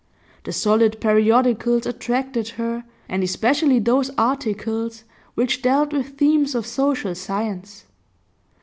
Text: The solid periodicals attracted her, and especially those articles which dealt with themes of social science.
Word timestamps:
The 0.45 0.51
solid 0.51 0.99
periodicals 0.99 1.85
attracted 1.85 2.47
her, 2.57 2.85
and 3.07 3.21
especially 3.21 3.77
those 3.77 4.09
articles 4.17 5.03
which 5.35 5.61
dealt 5.61 5.93
with 5.93 6.17
themes 6.17 6.55
of 6.55 6.65
social 6.65 7.13
science. 7.13 7.85